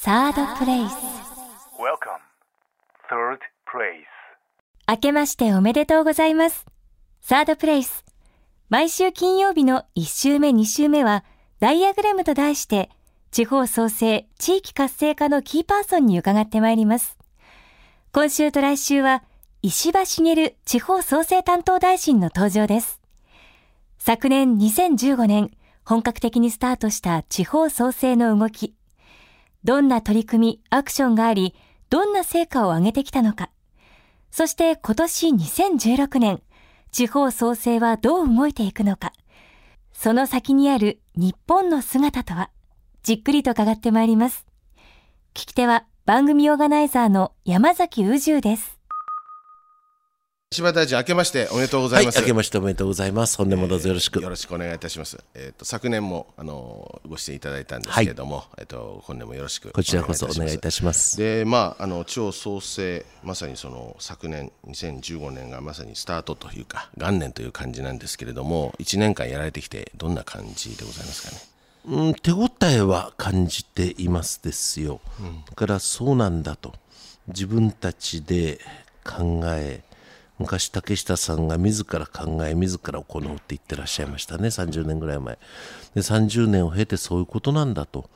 [0.00, 0.92] サードプレイス。
[1.76, 2.20] Welcome.
[3.10, 4.06] Third place.
[4.86, 6.66] 明けましておめでとうございます。
[7.20, 8.04] サードプレイス。
[8.68, 11.24] 毎週金曜日の1週目2週目は
[11.58, 12.90] ダイアグラムと題して
[13.32, 17.18] 地方創生地域活性化のキーパーソンに伺ってまいります。
[18.12, 19.24] 今週と来週は
[19.62, 23.00] 石破茂地方創生担当大臣の登場です。
[23.98, 25.50] 昨年2015年
[25.84, 28.77] 本格的にスタートした地方創生の動き
[29.68, 31.54] どんな取り組み、アクションがあり、
[31.90, 33.50] どんな成果を上げてきたのか。
[34.30, 36.40] そして今年2016年、
[36.90, 39.12] 地方創生はどう動いていくのか。
[39.92, 42.48] その先にある日本の姿とは、
[43.02, 44.46] じっくりと伺ってまいります。
[45.34, 48.77] 聞き手は番組オーガナイザーの山崎宇宙です。
[50.50, 52.20] 柴田大臣、明けましておめでとうござはいい、ます。
[52.20, 53.36] 明けましておめでとうございます。
[53.36, 54.22] 本年もどうぞよろしく。
[54.22, 55.22] よろしくお願いいたします。
[55.34, 61.18] えっ、と昨年もあのご出演いただいたんですけれども、えっ、と本年もよろしくこちらこそお願いいたします。
[61.18, 71.42] でまああの地方創生まさにその昨年2015年がまさにスタートというか元年という感じなんですけれども、1年間やられてきてどんな感じでございますかね？
[71.84, 75.02] うん、手応えは感じていますですよ。
[75.50, 76.72] だからそうなんだと。
[77.26, 78.58] 自分たちで
[79.04, 79.82] 考え、
[80.38, 85.38] 昔竹下さんが自ら考え、自ら行うって言ってらっしゃいましたね、30年ぐらい前。
[85.94, 88.08] で、30年を経てそういうことなんだと。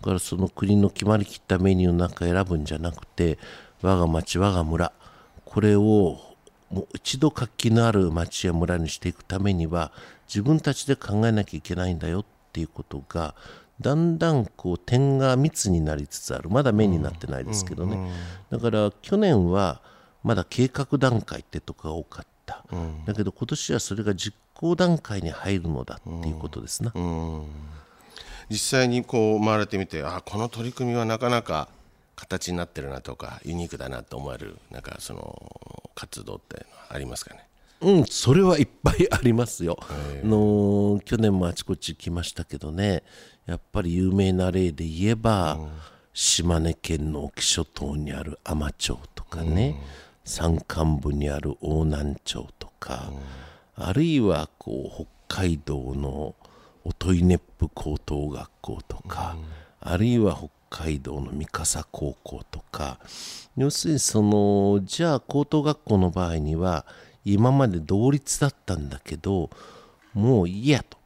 [0.00, 3.38] だからその国の決まりきったメニューなんか選ぶんじゃなくて、
[3.82, 4.92] 我が町、我が村、
[5.44, 6.18] これを
[6.70, 9.92] もう一度活気のある町や村にしていくためには
[10.28, 13.34] 自分たちで考えなきゃいけないんだよっていうことが
[13.80, 16.48] だんだんこう点が密になりつつある。
[16.50, 18.10] まだ面になってないですけどね、
[18.50, 19.80] だから去年は
[20.26, 22.64] まだ計画段階ってとこが多かった、
[23.06, 26.92] だけど今年はそれが実行段階に入るのだっていうことですな、
[28.50, 31.68] 実際にこう回られてみて、あこの取り組みはなかなか
[32.16, 37.46] 形になってるなとかユニークだなと思われるなんかその活動ってありますかね？
[37.80, 39.78] うん、それはいっぱいありますよ。
[39.80, 39.94] あ
[40.26, 43.04] の去年もあちこち来ましたけどね、
[43.46, 45.58] やっぱり有名な例で言えば、
[46.14, 49.76] 島根県の沖諸島にある海士町とかね、
[50.26, 53.10] 山間部にある大南町とか、
[53.76, 56.34] あるいはこう北海道の
[56.84, 59.36] 音威熱府高等学校とか、
[59.80, 62.98] あるいは北海道の三笠高校とか
[63.56, 66.84] 要するにそのじゃあ高等学校の場合には
[67.24, 69.48] 今まで同率だったんだけど
[70.12, 70.98] もういいやと。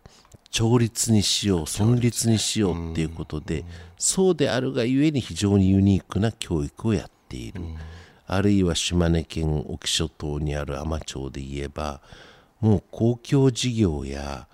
[0.50, 3.64] 調律にしよう村立にしようっていうことで
[3.98, 7.60] そうであるがゆえに非常にユニークな教育をやっている、
[8.32, 12.00] あるいは島根県沖諸島にある海士町で言えば
[12.60, 14.46] もう公共事業や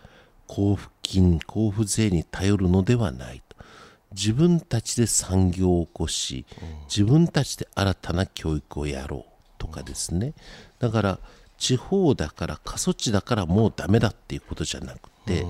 [0.49, 3.57] 交付金交付税に頼るのではないと。
[4.13, 6.47] 自分たちで産業を起こし
[6.89, 10.33] 自分たちで新たな教育をやろうとかですね。
[10.79, 11.19] だから
[11.59, 15.45] 地方だから過疎地だからもうダメだっていうことじゃなくて、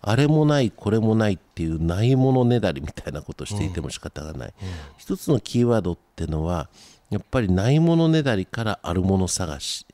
[0.00, 4.54] あれもないこれもないっていうないものねだりみたいなことをしていても仕方がない、
[4.96, 6.68] 一つのキーワードってのは
[7.10, 9.86] やっぱりないものねだりからあるもの探し。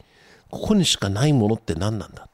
[0.50, 2.28] ここにしかないものって何なんだ？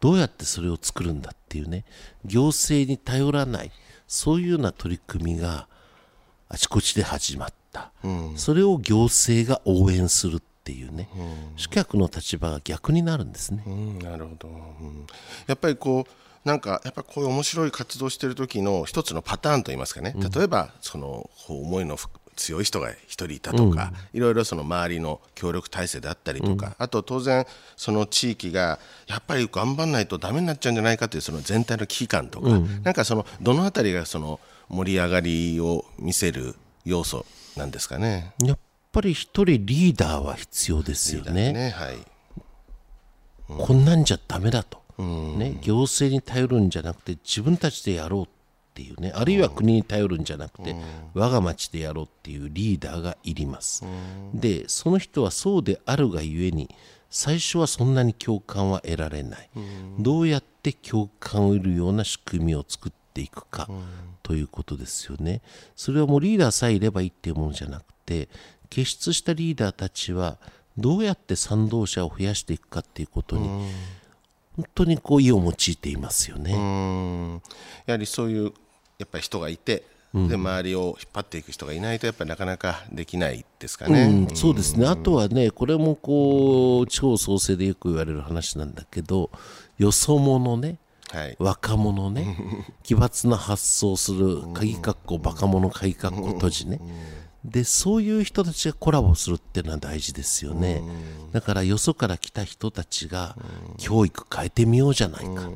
[0.00, 1.84] どうやってそれを作るんだっていうね。
[2.24, 3.72] 行政に頼らない。
[4.06, 5.66] そういうような取り組みが
[6.50, 7.90] あちこちで始まった、
[8.36, 11.08] それを行政が応援するっていうね、
[11.56, 14.50] 主客の立場が逆になるんですね、うん、なるほど、う
[14.84, 15.06] ん。
[15.46, 22.08] やっぱりこうなんかやっぱこういう面白い活動してる時の一つのパターンといいますかね、例えばそのこう思いのふ
[22.42, 32.48] 強い人が一人いたとか、いろいろその周りの協力体制であったりとか、あと当然その地域がやっぱり頑張んないとダメになっちゃうんじゃないかというその全体の危機感とか、
[32.82, 37.24] なんかそのどのあたりがその盛り上がりを見せる要素
[37.56, 38.32] なんですかね？
[38.42, 38.58] やっ
[38.90, 41.52] ぱり一人リーダーは必要ですよね。
[41.52, 41.98] ねはい。
[43.48, 48.28] こんなんじゃダメだと、ね、行政に頼るんじゃなくて自分たちでやろう
[48.72, 49.12] っていうね。
[49.14, 50.74] あるいは国に頼るんじゃなくて、
[51.12, 53.84] 我が町でやろうっていうリーダーがいります、
[54.32, 56.74] でその人はそうであるがゆえに
[57.10, 59.50] 最初はそんなに共感は得られない、
[59.98, 63.68] どうやって共感を得るような仕組みを作っていくか、
[64.22, 65.42] ということですよね。
[65.76, 68.30] それはもうリーダーさえいればいいっていうものじゃなくて
[68.70, 70.38] 傑出したリーダーたちは
[70.78, 73.48] どうやって賛同者を増やしていくかっていうことに
[74.56, 76.54] 本当にこう意を用いていますよね。
[76.54, 77.42] うん。
[77.86, 78.52] やはりそういう
[79.02, 79.84] やっぱり人がいて、
[80.14, 84.26] で周りを引っ張っていく人がいないとやっぱりなかなかできないですかね。
[84.28, 89.30] うん、そうですね、あとはね、これもこう地方創生でよく言われる話なんだけど、
[89.78, 90.76] よそ者ね、
[91.10, 91.36] はい。
[91.38, 92.36] 若者ね
[92.82, 96.80] 奇抜な発想する鍵括弧バカ者鍵括弧閉じね
[97.44, 100.82] でそういう人たちがコラボするっていうのは大事ですよね。
[101.32, 103.36] だからよそから来た人たちが
[103.78, 105.50] 教育変えてみようじゃないか。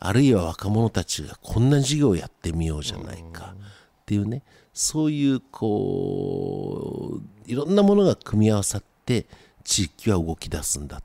[0.00, 3.54] あるいは若者たちがこんな授業をやってみようじゃないか。
[3.54, 4.42] っていうね。
[4.74, 9.26] そういうこういろんなものが組み合わさって
[9.64, 11.02] 地域は動き出すんだっ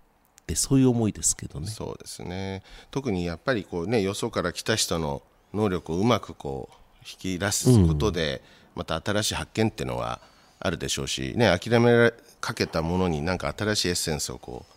[0.48, 1.68] てそういう思いですけどね。
[1.68, 2.64] そうですね。
[2.90, 5.22] 特にやっぱりこうねよそから来た人の
[5.54, 8.42] 能力をうまくこう引き出すことで、
[8.78, 10.22] また新しい発見っていうのは
[10.60, 14.74] あるでしょうし、ね、諦めかけたものになんか新しいエッセンスをこう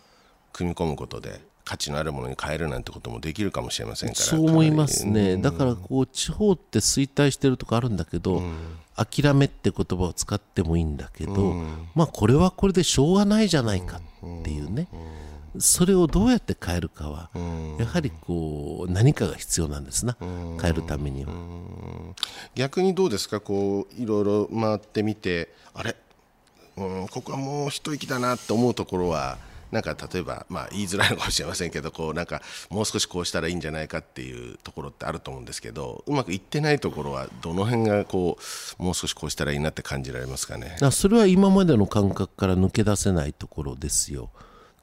[0.53, 4.25] 組み込むことで価値のあるものに変えるなんてこともできるかもしれませんから。
[4.25, 8.41] そう思いますね、だからこう地方って衰退してるとこあるんだけど、
[8.95, 11.53] 諦めって言葉を使ってもいいんだけど、
[11.95, 14.01] まあこれはこれでしょうがないじゃないかっ
[15.59, 17.29] それをどうやって変えるかは、
[17.77, 21.33] やはりこう何かが必要なんですな、変えるためには。
[22.55, 23.39] 逆にどうですか？
[23.39, 25.95] こういろいろ回ってみてあれ、
[26.77, 29.37] うん、ここはもう一息だなって思うところは
[29.71, 38.37] なんか例えば、まあ、言いづらいのかもしれませんけどこうなんかもう少しこうしたらいいんじゃないかっていうところってあると思うんですけどうまくいってないところはどの辺がこ
[38.79, 40.75] うもう少しこうしたらいいなって感じられますかね？
[40.81, 44.29] あそれは今までの感覚から抜け出せないところですよ。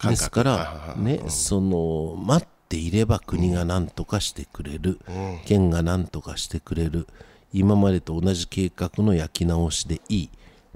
[0.03, 5.01] ですから、ね、その待っていれば国が何とかしてくれる、
[5.45, 7.09] 県が何とかしてくれる、
[7.53, 10.31] 今までと同じ計画の焼き直しでいい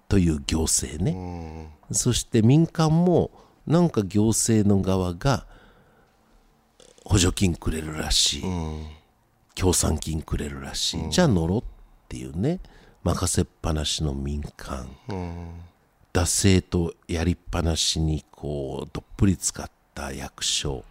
[0.08, 3.30] という行政ね、そして民間も
[3.66, 5.46] なんか行政の側が
[7.04, 8.42] 補助金くれるらしい、
[9.54, 11.64] 協賛金くれるらしい、じゃあ乗ろうっ
[12.08, 12.60] ていうね。
[13.04, 14.88] 任せっぱなしの民間、
[16.12, 20.85] 惰性とやりっぱなしにこうどっぷり使った役所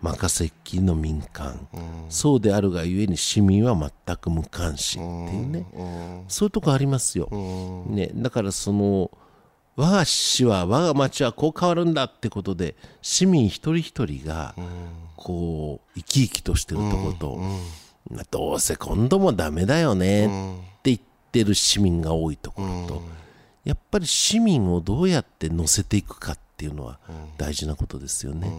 [0.00, 1.68] 任せっきりの民間、
[2.08, 5.66] そうであるがゆえに市民は全く無関心っていうね、
[6.26, 7.28] そういうとこありますよ、
[7.86, 9.10] ね、だからその
[9.76, 14.54] 我が市は我が町はこう変わるんだってことで市民一人一人が
[15.16, 17.36] こう生き生きとしてるとこと、
[18.10, 20.28] まあどうせ今度もダメだよねっ
[20.82, 20.98] て言っ
[21.30, 23.02] てる市民が多いところと、
[23.64, 26.98] やっぱり市民をどうやって乗せていくかっていうのは
[27.38, 28.52] 大事なことですよね。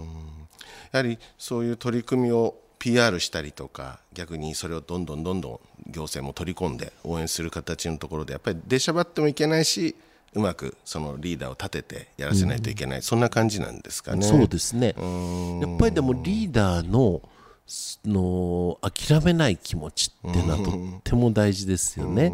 [0.92, 5.60] やはりそういう取り組みを PR したりとか逆にそれをどんどんどんどん
[5.92, 9.96] 行政も取り込んで応援する形のところでやっぱり出しゃばってもいけないし
[10.34, 14.24] うまくそのリーダーを立ててやらせないといけない、そんな感じなんですかね。
[14.24, 14.88] そうですね。
[14.88, 17.22] やっぱりでもリーダーの
[17.66, 20.74] その諦めない気持ちっていうのはとっ
[21.04, 22.34] ても大事ですよね。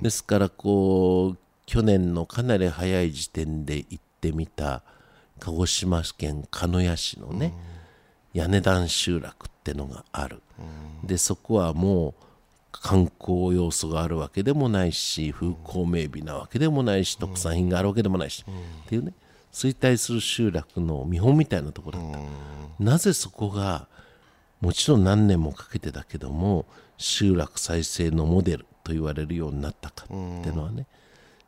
[0.00, 4.82] ですからこう去年のかなり早い時点で行ってみた
[5.40, 7.52] 鹿児島県鹿屋市のね、
[8.32, 10.40] 屋根段集落ってのがある。
[11.04, 12.14] でそこはもう
[12.70, 18.44] 観光要素があるわけでもないし風光明媚なわけでもないし特産品があるわけでもないし、
[18.84, 19.12] っていうね
[19.52, 23.88] 衰退する集落の見本みたいなところだった、なぜそこが
[24.60, 26.66] もちろん何年もかけてだけども
[26.98, 30.16] 集落再生のモデルと言われるようになったかってい
[30.52, 30.86] うのはね、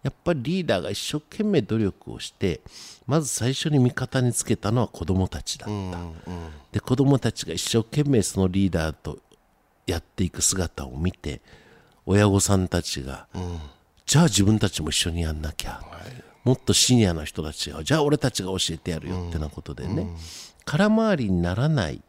[0.09, 2.63] やっぱりリーダーが一生懸命努力をして
[3.07, 5.99] まず最初に味方につけたのは子どもたちだった、
[6.73, 9.19] で子どもたちが一生懸命そのリーダーと
[9.87, 11.43] やっていく姿を見て
[12.07, 13.27] 親御さんたちが、
[14.07, 15.83] じゃあ自分たちも一緒にやんなきゃ、
[16.43, 20.07] もっとシニアの人たちがじゃあ俺たちが教えてやるよってなことでね、
[20.65, 22.01] 空回りにならない、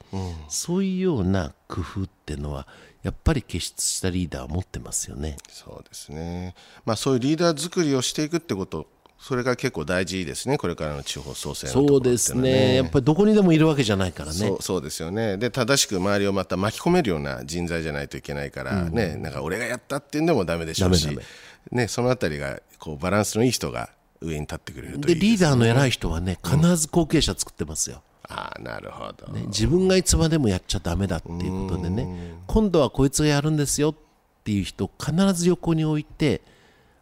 [0.47, 2.65] そういうような工夫っていうのは
[3.03, 5.37] やっぱり傑出したリーダーは持ってますよね。
[5.49, 8.87] そうですね、まあ、そういうリーダー作りをしていくってこと
[9.19, 10.57] それが結構大事ですね。
[10.57, 12.75] これからの地方創生のところっていうのはそうですね。
[12.75, 14.37] やっぱりどこにでもいるわけじゃないからね。
[14.37, 15.35] そうそうですよね。
[15.37, 21.23] で正しく周りをまた巻き込めるような人材じゃないといけないから、ねなんか俺がやったっていうんでもダメでしょうしダメダ
[21.71, 23.89] ね、そのあたりがこうバランスのいい人が
[24.21, 33.95] 上に立ってくれるといでいですリーダーの偉い人はね必ず後継者作ってますよ、ああなるほど、ね自分がいつまでもやっちゃダメだっていうことでね今度はこいつがやるんですよっ
[34.43, 36.41] ていう人を必ず横に置いて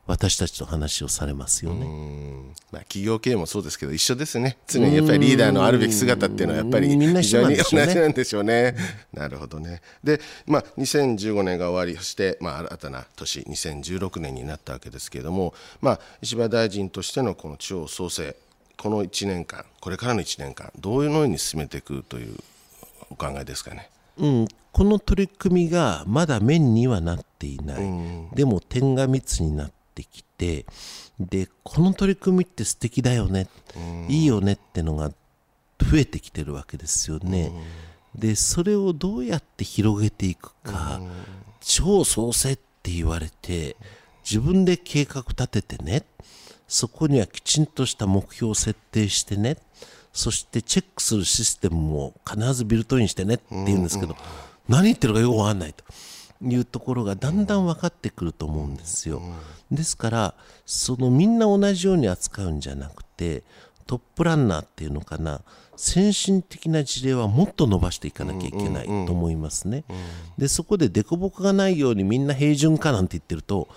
[0.07, 1.85] 私たちと話をされますよね。
[2.71, 4.57] まあ、企業経営もそうですけど一緒ですね。
[4.65, 7.93] 常にやっぱりリーダーのあるべき姿っていうのはやっぱりみんな非一緒常に同なんでしょうね。
[7.93, 8.75] じなんでしょうね。
[9.13, 9.81] なるほどね。
[10.01, 18.33] で、まあ、2015年が終わりそして、まあ、新たな年2016年になったわけですけれども、まあ、石破大臣としてのこの地方創生
[18.77, 22.37] この1年間これからの1年間どういうのように進めていくという
[23.09, 23.89] お考えですかね？
[24.17, 30.65] うん、この取り組みがまだ面にはなっていない、でも点が密になってきて
[31.19, 33.47] でこの取り組みって素敵だよね、
[34.07, 35.09] いいよねってのが
[35.79, 37.51] 増えてきてるわけですよね、
[38.15, 40.99] でそれをどうやって広げていくか、
[41.61, 43.75] 超創生って言われて
[44.23, 46.03] 自分で計画立ててね
[46.67, 49.57] そこにはきちんとした目標を設定してね
[50.13, 54.15] そしてチェックするシステムも必ずビルトインしてねって言うんですけど、
[54.67, 55.83] 何言ってるかよくわかんないと
[56.41, 59.21] いうところがだんだん分かってくると思うんですよ。
[59.69, 60.33] ですから
[60.65, 63.43] そのみんな同じように扱うんじゃなくて
[63.85, 65.41] トップランナーっていうのかな
[65.75, 69.83] 先進的な事例はもっと伸ばしていかなきゃいけないと思いますね。
[70.39, 73.67] でそこで凸凹がないようにみんな平準化なんて言ってると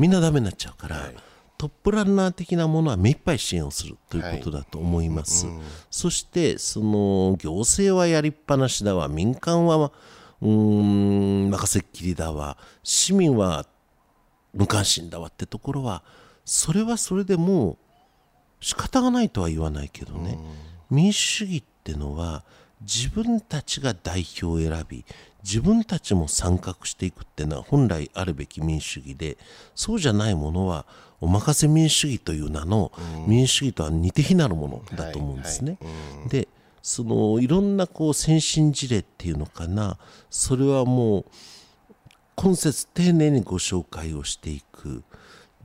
[0.00, 1.12] みんなダメになっちゃうから。
[1.56, 5.46] トップランナー的なものは目いっぱい支援をするということだと思います。
[5.90, 9.08] そしてその行政はやりっぱなしだわ。
[9.08, 9.92] 民間は
[10.40, 12.58] うーん任せっきりだわ。
[12.82, 13.66] 市民は
[14.52, 16.02] 無関心だわってところは
[16.44, 17.76] それはそれでもう
[18.60, 20.38] 仕方がないとは言わないけどね、
[20.90, 22.44] 民主主義ってのは
[22.84, 25.04] 自分たちが代表を選び
[25.42, 29.36] 自分たちも参画していくっていうのは本来あるべき民主主義で
[29.74, 30.86] そうじゃないものは
[31.20, 32.92] お任せ民主主義という名の
[33.26, 35.78] 民主主義とは似て非なるものだと思うんですね。
[36.28, 36.48] で
[36.82, 39.96] そのいろんなこう先進事例っていうのかな
[40.28, 41.24] それはもう
[42.36, 45.02] 今節丁寧にご紹介をしていく。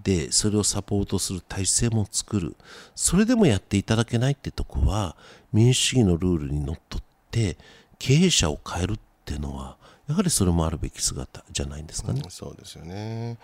[0.02, 2.56] でそれをサポートする体制も作る。
[2.96, 5.18] それでもやっていただけないってとこは
[5.52, 7.58] 民主主義のルールにのっとって
[7.98, 12.24] 経営者を変えるっていうのはやはりそれもあるべき姿じゃないんですかね。
[12.30, 13.38] そうですよね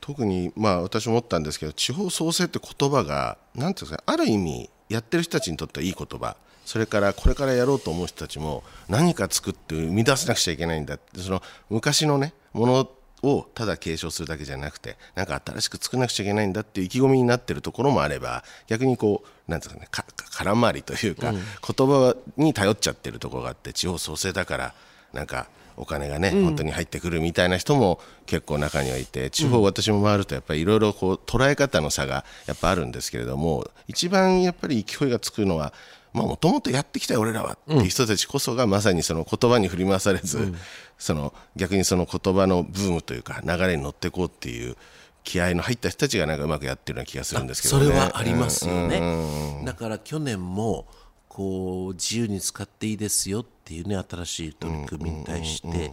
[0.00, 12.88] 特にまあ私思ったんですけど地方創生って言葉がなんていうんですかある意味やってる人たちにとってはいい言葉それからこれからやろうと思う人たちも何か作って生み出さなくちゃいけないんだってその昔のねもの
[13.22, 20.04] をただ継承するだけじゃなくてなんか新しく作らなくちゃいけないんだっていう意気込みになってるところもあれば逆にこうなんですかねか
[20.36, 21.40] 空回りというか、言
[21.86, 24.74] 葉に頼っちゃってるところがあって地方創生だから
[25.12, 35.72] なんかお金がね、本当に入ってくるみたいな人も結構中にはいて地方私も回るとやっぱりいろいろこう捉え方の差がやっぱあるんですけれども一番やっぱり勢いがつくのは
[36.12, 40.54] もともとやってきたよ俺らはっていう人たちこそがまさにその言葉に振り回されず、
[40.98, 44.76] その逆にその言葉のブームというか流れに乗っていこうっていう
[45.24, 47.86] 気合の入った人たちがなんかうまくやってるような気がするんですけどね。
[47.86, 49.62] それはありますよね。
[49.64, 50.86] だから去年も
[51.28, 55.92] こう自由に使っていいですよっていうね新しい取り組みに対して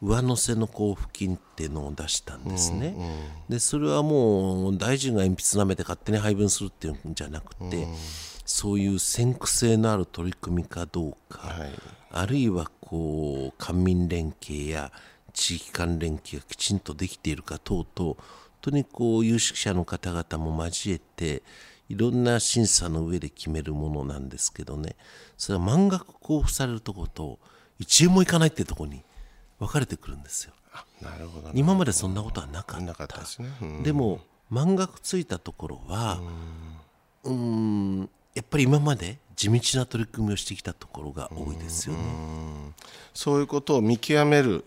[0.00, 2.94] 上乗せの交付金っていうのを出したんですね。
[3.48, 7.86] でそれはもう大臣が鉛筆なめて勝手に配分するっていうんじゃなくて、
[8.44, 11.56] そういう先駆性のある取り組みかどうか、
[12.10, 14.92] あるいはこう官民連携や
[15.32, 18.16] 地域間連携がきちんとできているか等々本
[18.60, 21.42] 当にこう有識者の方々も交えて
[21.88, 24.94] いろんな審査の上で決めるものなんですけどね。
[25.36, 27.38] それは満額交付されるところと
[27.80, 29.02] 1円もいかないってところに
[29.58, 30.52] 分かれてくるんですよ。
[31.02, 33.04] なるほど、ね、今までそんなことはなかった。
[33.04, 33.82] ったですね、うん。
[33.82, 36.20] でも満額ついたところは
[37.24, 42.00] うーんやっぱり今まで地道な取り組みをしてきたところが多いですよね。
[43.14, 44.64] そういうことを見極める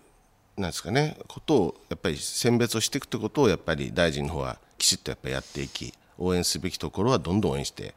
[0.57, 7.93] なんですかねことをやっぱり選別をしていくということをやっぱり大臣の方はきちっとやっぱりやっていき応援すべきところはどんどん応援して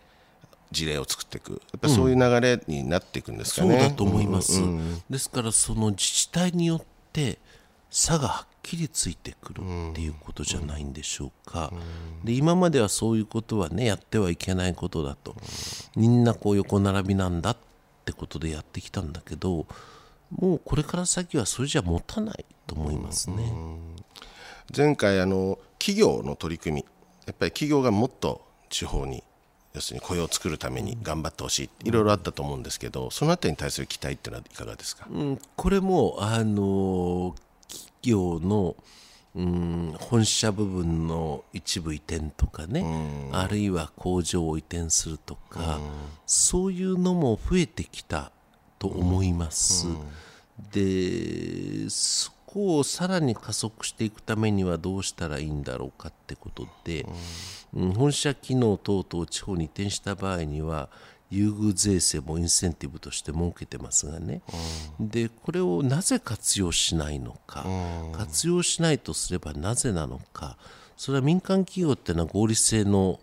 [0.71, 1.52] 事例を作っていく。
[1.52, 3.78] やっぱりそういう流れになっていくんですかね。
[3.78, 4.62] そうだと思います、
[5.09, 7.38] ですからその自治体によって
[7.90, 11.73] 差がはっきりついてくるっていうことじゃないんでしょうか、
[12.25, 15.37] で今まではそういうことはねやってはいけないことだと、
[15.97, 17.56] みんなこう横並びなんだっ
[18.04, 19.66] てことでやってきたんだけど
[20.30, 23.52] もうこれから先はそれじゃ持たないと思いますね。
[24.76, 26.85] 前回あの企業の取り組み。
[27.26, 29.25] やっぱり企業がもっと地方に
[29.75, 31.88] 要するに雇用を作るために頑張ってほしい。
[31.88, 37.35] いろいろあったと思うんですけどそのあたりに対する期待っていうのはいかがですか、うん、これもあの
[37.69, 38.76] 企業の、
[39.35, 45.81] うん、本社部分の一部移転とかね、あるいは工場を移転するとか、
[46.25, 48.31] そういうのも増えてきた
[48.78, 49.88] と思います。
[50.73, 57.04] でそこをさらに加速していくためにはどうしたらいいんだろうかってことで、
[57.75, 60.88] うん、本社機能等々を地方に移転した場合には
[61.30, 64.42] 優遇税制もインセンティブとして設けてますがね、
[65.00, 67.66] でこれをなぜ活用しないのか、
[68.12, 70.56] 活用しないとすればなぜなのか。
[70.96, 73.18] それは民間企業っていうのは合理性の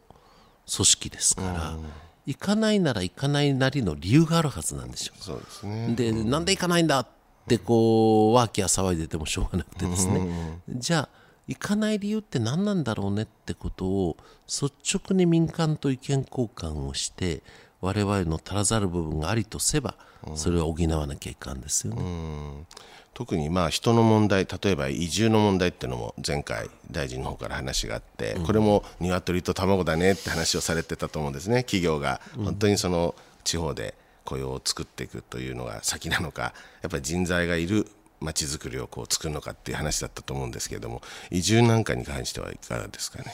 [0.76, 1.78] 組織ですから、
[2.26, 5.14] 行かないなら行かないなりの理由があるはずなんですよ。
[5.18, 5.96] そうですね。
[5.96, 7.08] で、なんで行かないんだっ
[7.48, 11.10] てこうワーキャー騒いでてもしょうがなくてですね、じゃあ
[11.48, 14.18] 行かない理由って何なんだろうねってことを
[14.48, 17.42] 率直に民間と意見交換をして
[17.82, 19.96] 我々の足らざる部分がありとせば
[20.36, 22.66] それを補わなきゃいかんですよね。
[23.14, 31.64] 特にまあ人の問題例えば移住の問題っていうのも前回大臣の方から話があって、これも鶏と卵だねって話をされてたと思うんですね。
[31.64, 33.96] 企業が本当にその地方で
[34.26, 37.88] 雇用を作っていくというのが先なのかやっぱり人材がいる
[38.20, 41.02] まちづくりをこう作るのかっていう話だったと思うんですけれども
[41.32, 43.34] 移住なんかに関してはいかがですかね？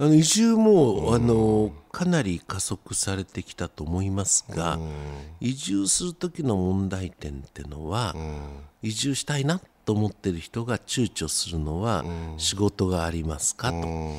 [0.00, 4.78] あの移住も、あのかなり加速されてきたと思いますが、
[5.40, 8.14] 移住する時の問題点っていうのは、
[8.80, 12.04] 移住したいなと思ってる人が躊躇するのは、
[12.36, 14.14] 仕事がありますかと。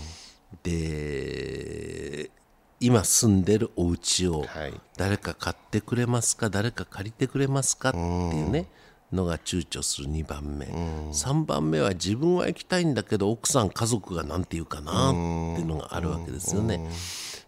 [0.64, 2.30] で
[2.80, 4.74] 今住んでるお家をはい。
[4.98, 6.50] 誰か買ってくれますか？
[6.50, 7.90] 誰か借りてくれますか？
[7.90, 8.02] ってい
[8.44, 8.68] うね
[9.12, 10.66] のが躊躇する2番目。
[10.66, 15.10] 3番目は自分は行きたいんだけど奥さん家族が何て言うかな？
[15.10, 16.90] っていうのがあるわけですよね。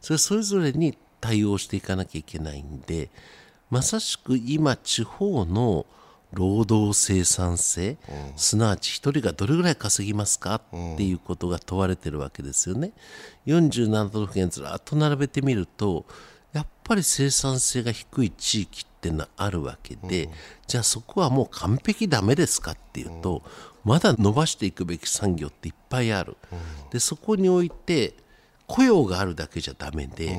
[0.02, 3.10] それそれぞれに対応していかなきゃいけないんで
[3.70, 5.86] まさしく今地方の
[6.34, 7.98] 労働生産性、
[8.38, 10.62] すなわち一人がどれぐらい稼ぎますかっ
[10.98, 12.94] ていうことが問われてるわけですよね。
[13.46, 16.06] 47都道府県ずらっと並べてみると
[16.54, 20.30] やっぱり生産性が低い地域っていうのはあるわけで、
[20.68, 23.42] じゃあそこはもう完璧ダメですかっていうと、
[23.84, 26.38] まだ伸ばしていくべき産業っていっぱいある。
[26.92, 28.16] でそこにおいて
[28.68, 30.38] 雇用があるだけじゃダメで、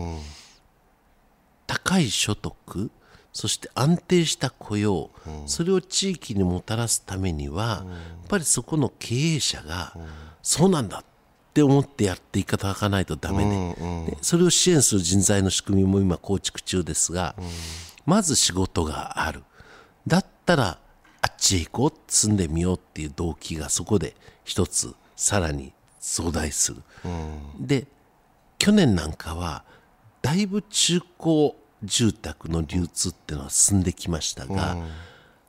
[1.66, 2.90] 高い所得
[3.32, 5.10] そして安定した雇用、
[5.46, 9.96] それを地域にもたらすためには、やっぱりそこの経営者が、
[10.42, 11.04] そうなんだっ
[11.54, 13.44] て思ってやっていただかないとダメ
[14.06, 17.34] で,で、それを支援する人材の仕組みも今構築中ですが、
[18.04, 19.42] まず仕事がある。
[20.06, 20.78] だったら
[21.22, 26.82] あっちへ行こう住んでみようっていう動機がそこで一つさらに増大する、
[27.60, 27.86] で
[28.58, 29.64] 去年なんかは
[30.20, 34.76] だいぶ中古住宅の流通っていうのは進んできましたが、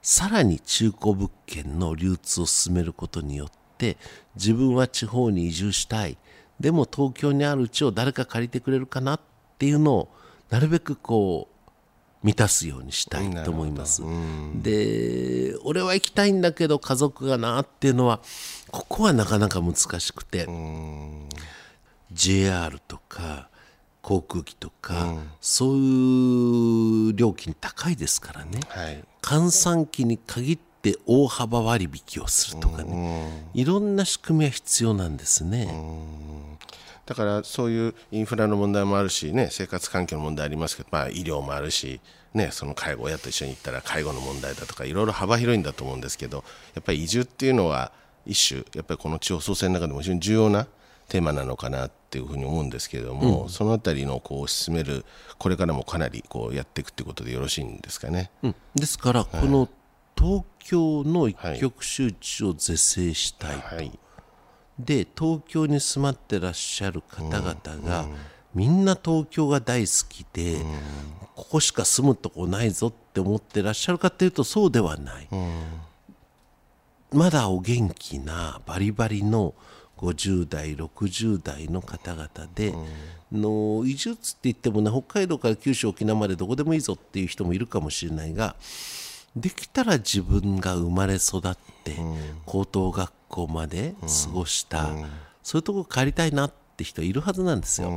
[0.01, 3.97] さらに中古物件の流通を進めることによって
[4.35, 6.17] 自分は地方に移住したい。
[6.59, 9.19] でも東京にあるうちを誰か借りてくれるかなっ
[9.57, 10.09] ていうのを
[10.49, 14.01] なるべくこう満たすようにしたいと思います。
[14.55, 18.22] で俺は行きたいんだけど家族がなっていうのは
[18.72, 20.48] ここはなかなか難しくて。
[22.13, 23.50] JR とか
[24.03, 29.03] 航空機とか、そういう料金高いですからね、はい。
[29.22, 35.68] 閑散期に限って大幅割引をするとかね、いろんな仕組みは必要なんですね。
[37.05, 42.00] だからそういうインフラの問題もあるし、ね、生活環境の問題ありますけど、まあ、医療もあるし、
[42.33, 46.44] ね、その介護親と一緒に行ったら介護の問題だとかいろいろ幅広いんだと思うんですけど
[46.75, 47.92] やっぱり移住っていうのは
[48.25, 50.68] 一種やっぱりこの地方創生の中でも非常に重要な
[51.09, 55.05] テーマなのかなっていうふうに思うんですけれども、そのあたりのこう進める
[55.37, 58.31] これからもかなりこうやっていくってことでよろしいんですかね？
[58.42, 58.55] うん。
[58.75, 59.70] ですから、この
[60.18, 63.92] 東京の一極集中を是正したいと、はい。
[64.79, 67.53] で東京に住まってらっしゃる方々
[67.87, 68.07] が、
[68.55, 70.61] みんな東京が大好きで、
[71.35, 75.27] ここしか住むとこないぞって思ってらっしゃるかっていうとそうではない、
[77.11, 79.53] まだお元気なバリバリの
[80.03, 82.74] 50代60代の方々で、
[83.31, 88.55] の移住つって言ってもね北海道から九州沖縄までどこでもいいぞっていう人もいるかもしれないが
[89.35, 91.96] できたら自分が生まれ育って、
[92.46, 94.92] 高等学校まで過ごした、
[95.42, 97.92] そういうとこ帰りたいなって人いるはずなんですよ。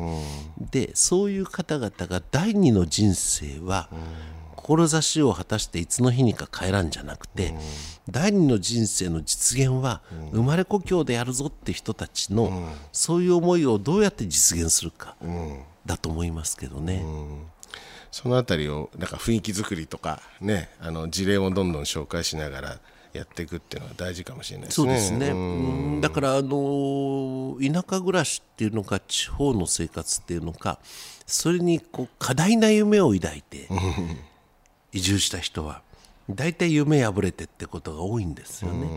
[0.71, 3.91] でそういう方々が第二の人生は、
[4.57, 7.55] 志を果たしていつの日にか帰らんじゃなくて、
[8.11, 15.17] 第二の人生の実現は生まれ故郷でやるぞって人たちの、そういう思いをどうやって実現するか、
[15.85, 17.05] だと思いますけどね。
[18.11, 22.79] そのあたりをなんか雰囲気作りとかねあの事例をどんどん紹介しながら
[23.13, 24.87] やっていくっていうのは大事かもしれないですね。
[24.87, 30.79] そうですね、うだから、あのー田舎暮らしっていうのか地方の生活っていうのか
[31.27, 33.69] それにこう過大な夢を抱いて
[34.97, 35.83] 移住した人は
[36.29, 38.89] 大体夢破れてってことが多いんですよね。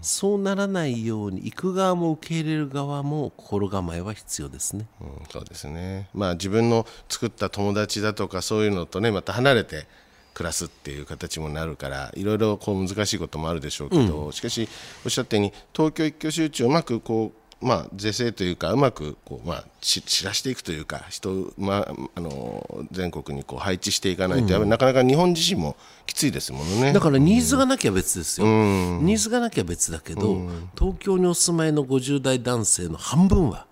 [0.00, 4.86] そうならないように行く側も受け入れる側も心構えは必要ですね。
[5.00, 9.86] うんそうですね、まあ、自分の作った友達だとかそういうのとねまた離れて
[10.34, 14.68] 暮らすっていう形もなるからいろいろこう難しいこともあるでしょうけど、しかし
[15.04, 26.92] おっしゃったように東京一挙集中をうまくこうまあ、是正というかうまくこう、まあ、し知らしていくというか人、まあ、あの全国にこう配置していかないと、やっぱりなかなか日本自身もきついですもんね。
[26.92, 30.40] だからニーズがなきゃ別ですよ、ニーズがなきゃ別だけど、
[30.78, 33.66] 東京にお住まいの50代男性の半分は、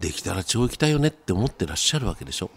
[0.00, 2.50] できたら地方行きたいよねって思ってらっしゃるわけでしょ、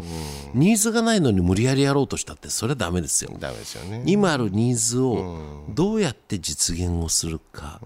[0.53, 3.31] ニーズがないのに無理やりやろうとしたってそれはダメですよ。
[3.39, 4.03] ダメですよね。
[4.05, 7.79] 今あるニーズをどうやって実現をするか、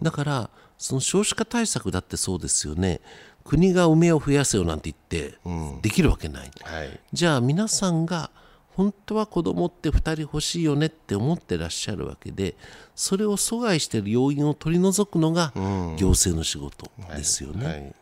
[0.00, 3.00] だからその少子化対策だってそうですよね
[3.44, 5.38] 国が梅を増やせよなんて言って
[5.82, 8.30] できるわけない、はい、じゃあ皆さんが
[8.70, 12.54] 本当は子供って2人欲しいよねって思ってらっしゃるわけで
[12.94, 15.52] それを阻害している要因を取り除くのが
[15.96, 17.66] 行政の仕事ですよね。
[17.66, 17.94] はい、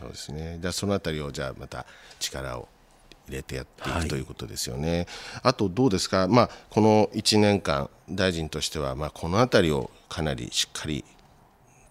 [0.00, 0.58] そうですね。
[0.60, 1.86] じゃあそのあたりをじゃあまた
[2.18, 2.68] 力を
[3.28, 5.06] 入れてやっていく、はいということですよね。
[5.44, 6.26] あとどうですか？
[6.26, 11.04] まあこの1年間大臣としてはまあこのあたりをかなりしっかり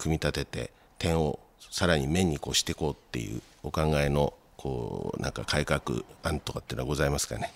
[0.04, 1.40] 組み立てて点を
[1.72, 5.82] さらに面にこうしていこうっていうお考えのこうなんか改革
[6.24, 7.52] 案とかっていうのはございますかね？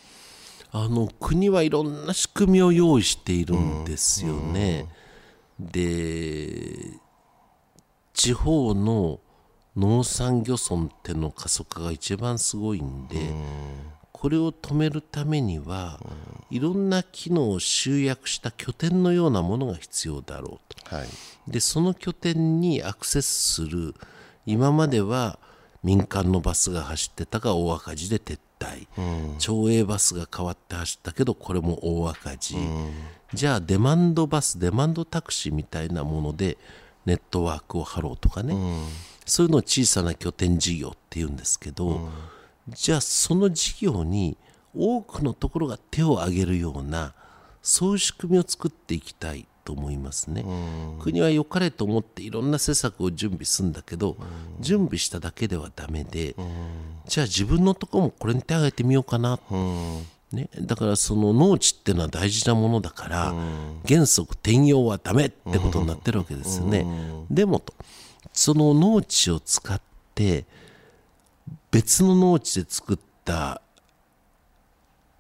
[0.72, 4.88] あの国はいろんな仕組みを用意しているんですよね。
[5.60, 7.00] で
[8.14, 9.20] 地方の
[9.76, 13.16] 農産漁村っての過疎化が一番すごいんで、
[14.20, 16.00] これを止めるためには、
[16.50, 20.96] いろんな機能を集約した拠点のようなものが必要だろうと。
[20.96, 21.08] はい。
[21.48, 23.94] でその拠点にアクセスする
[24.48, 25.38] 今までは
[25.84, 28.88] 民間のバスが走ってたが大赤字で撤退、
[29.38, 32.56] 町営バスが変わって走ったけどこれも大赤字、
[33.36, 36.58] じゃあデマンドバスデマンドタクシーみたいなもので
[37.06, 38.56] ネットワークを張ろうとかね、
[39.28, 42.10] そういうのを小さな拠点事業っていうんですけど、
[42.70, 44.38] じゃあその事業に
[44.76, 47.14] 多くのところが手を挙げるような
[47.62, 50.46] そういう仕組みを作っていきたいと思いますね。
[51.00, 54.16] 国は良かれと思っていろんな施策を準備するんだけど、
[54.62, 56.36] 準備しただけではダメで、
[57.06, 59.40] じゃあ自分のとこもこれに手を挙げてみようかな、
[60.32, 63.36] ね、だからその農地っていうのは大事なものだから、
[63.86, 66.86] 原則転用はダメってことになってるわけですよね。
[67.30, 67.74] でもと
[68.32, 69.82] その農地を使っ
[70.16, 70.46] て
[71.72, 73.62] 別の農地で作った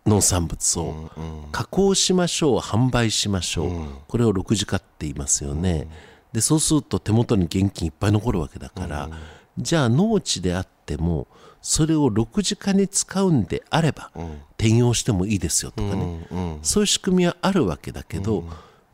[0.05, 1.11] 農産物を
[1.51, 3.69] 加工しましょう販売しましょう、
[4.07, 5.87] これを6次化って言いますよね、
[6.31, 9.09] でそうすると手元に現金いっぱい残るわけだから、
[9.57, 11.27] じゃあ農地であっても
[11.61, 14.11] それを6次化に使うんであれば、
[14.57, 18.45] 転用してもいいですよとかね、そういう仕組みはあるわけだけど、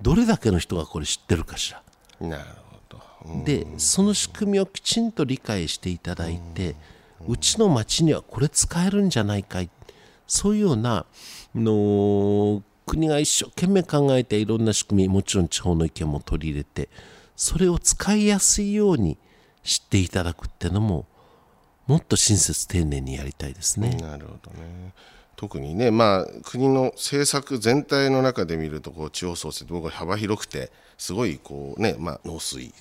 [0.02, 2.28] どれだけの人がこれ知ってるかしら。
[2.28, 3.44] なるほど。
[3.46, 6.76] でその仕組みをきちんと理解していただいて、
[7.28, 9.70] うちの町にはこれ使えるんじゃないかい
[10.28, 11.06] そういうような
[11.56, 16.90] の国が一生懸命考えていろんな仕組みもちろん地方の意見も取り入れて
[17.36, 19.18] それを使いやすいように
[19.64, 21.06] 知っていただくっていうのも
[21.88, 23.98] もっと親切丁寧にやりたいですね。
[24.02, 24.94] なるほどね。
[25.36, 32.74] 特にね、まあ、国の政策全体の中で見るとこう地方創生って僕は幅広くてすごいこう、ねまあ、農水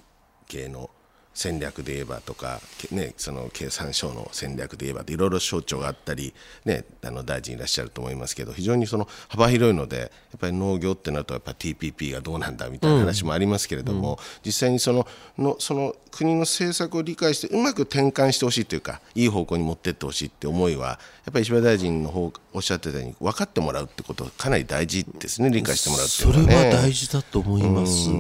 [0.47, 0.91] 系の
[1.35, 15.07] 戦略で言えばとか、けね、その経産省の戦略で言えばいろいろ省庁があったり、ね、あの大臣いらっしゃると思いますけど非常にその幅広いのでやっぱり農業ってなるとやっぱ TPP がどうなんだみたいな話もありますけれども、実際にその
[15.39, 20.87] のその国の政策を理解してうまく転換してほしいというかいい方向に持っていってほしいって思いは
[21.25, 26.77] やっぱり石破大臣の方おっしゃってたように分かってもらうってことはかなり大事ですね理解してもらうっていうそれのはね。
[26.77, 28.11] は大事だと思います。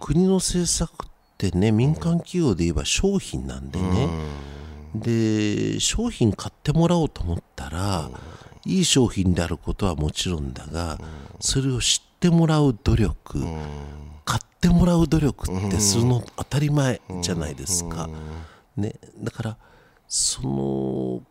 [0.00, 1.09] 国の政策
[1.48, 4.08] ってね、民間企業で言えば商品なんでね、
[4.94, 8.10] で商品買ってもらおうと思ったら、
[8.66, 10.98] いい商品であることはもちろんだが、
[11.40, 13.42] それを知ってもらう努力、
[14.26, 18.10] 買ってもらう努力ってするの当たり前じゃないですか。
[18.76, 19.56] ね、だから
[20.08, 21.22] その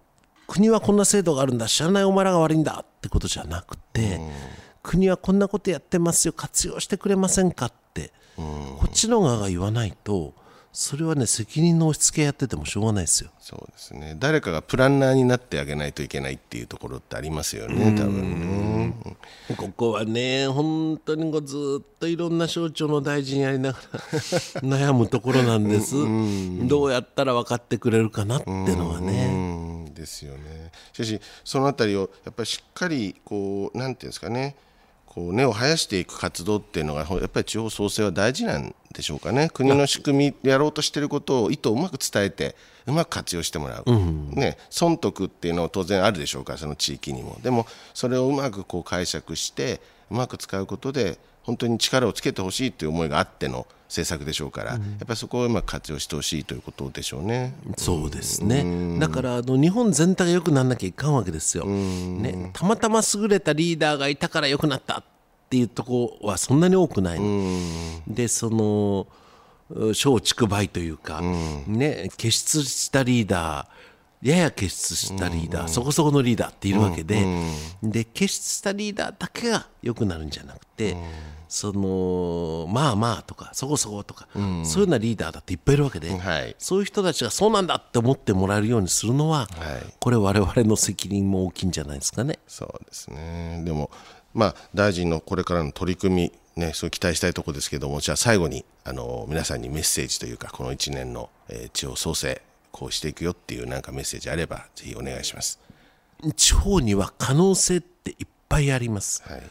[0.48, 4.20] 国はこんな制度があるんだ知らないお前らが悪いんだってことじゃなくて、
[4.82, 8.12] 国はこんなことやってますよ活用してくれませんかって、
[8.80, 10.34] こっちの側が言わないと
[10.72, 13.32] それはね責任の押し付けやっててもしょうがないですよ。
[13.40, 18.94] そうですね誰かがプランナーになってあげないといけないっていうところってありますよね多分
[19.48, 19.56] ね。
[19.58, 24.00] ここはね本当にこうずっといろんな省庁の大臣やりながら
[24.62, 25.96] 悩むところなんです。
[26.68, 29.30] どうやったら分かってくれるかなってのはね。
[29.32, 29.36] う
[29.90, 30.72] んですよね。
[30.94, 34.56] しかしそのあたりをやっぱりしっかりこうなんていうんですかね
[35.10, 39.50] こう根を生やしていく活動っていうのがほやっぱり地方創生は大事なんでしょうかね。
[39.52, 47.40] 国の仕組みやろうとしていることを意図をうまく伝えてうまく活用してもらう、ね、損得っていうのは当然あるでしょうからその地域にも。
[47.42, 57.56] でもそれをうまくこう解釈してうまく使うことで本当に力をつけてほしいという思いがあっての政策でしょうから、やっぱりそこをうまく活用してほしいということでしょうね。
[57.76, 65.04] そうですね、だからあの日本全体が良くならなきゃいかんわけですよ、ね、たまたま優れたリーダーがいたから良くなったっ
[65.50, 67.20] ていうところはそんなに多くない。
[67.20, 69.08] の、でその
[69.94, 71.22] 小畜梅というか、
[71.68, 73.79] ね、傑出したリーダー
[74.22, 77.26] やや傑出したリーダー、そこそこのリーダーっているわけで,、
[77.82, 80.98] で傑出したリーダーだけが良くなるんじゃなくて、
[81.48, 86.56] そのまあまあとかそこそことか、そういうようなリーダーだっていっぱいいるわけで、はい。
[86.60, 89.50] そういう人たちがそうなんだって思ってもらえるようにするのは、はい。
[90.00, 92.40] これ我々の責任も大きいんじゃないですかね。
[92.48, 93.62] そうですね。
[93.66, 93.90] でも、
[94.34, 105.60] まあ、大臣のこれからの取り組み、ね、そう期待したいところですけども、じゃあ最後に、あの、皆さんにメッセージというか、この1年の、えー地方創生、こうしていくよっていうなんかメッセージあれば、ぜひお願いします。
[106.36, 109.24] 地方には可能性っていっぱいあります。
[109.24, 109.44] はい。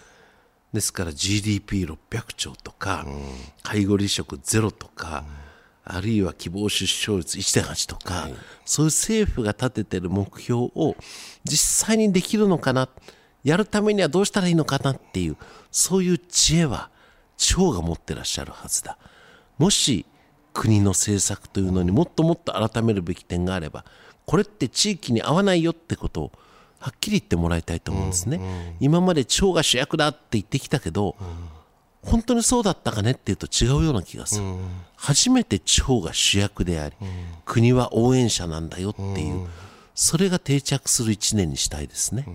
[0.72, 1.96] ですから GDP600
[2.37, 3.07] 兆とか、
[3.62, 5.24] 介護離職ゼロとか、
[5.85, 8.28] あるいは希望出生率1.8とか、
[8.66, 10.96] そういう政府が立ててる目標を
[11.44, 12.88] 実際にできるのかな
[13.44, 15.37] やるためにはどうしたらいいのかなっていう
[15.70, 16.90] そういう知恵は
[17.37, 18.98] 地方が持ってらっしゃるはずだ
[19.57, 20.04] もし
[20.59, 23.85] 国の政策というのにもっともっと改めるべき点があれば
[24.27, 26.33] これって地域に合わないよってことを
[26.81, 31.16] はっきり言ってもらいたいと思うんですね、今まで地方が主役だって言ってきたけど、
[32.03, 34.47] 本当にそうだったかねっていうと違うような気がする、
[34.94, 36.94] 初めて地方が主役であり、
[37.44, 39.49] 国は応援者なんだよっていう、
[39.97, 42.27] それが定着する一年にしたいですね、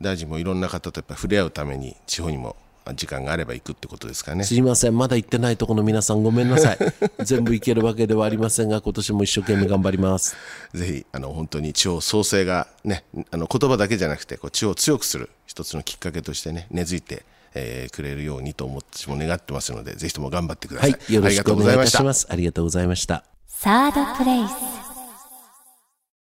[0.00, 4.44] 大臣もいろんな方とやっぱ触れ合うために、地方にもあ時間があれば行くってことですかね。
[4.44, 4.96] すいません。
[4.96, 6.78] まだ行ってないところの皆さんごめんなさい。
[7.24, 10.36] 全部行けるわけではありませんが今年も一生懸命頑張ります。
[10.74, 17.24] ぜひあの本当に地方創生がねあの言葉だけじゃなくてこう地方を強くする一つのきっかけとしてね根付いて、
[17.54, 20.86] えーくれるようにと思って私も願ってますのでぜひとも頑張ってくださ。
[20.86, 22.04] はいいよろしくお願いいたしありがとうございました。
[22.04, 23.24] ますありがとうございました。
[23.46, 24.87] サードプレイス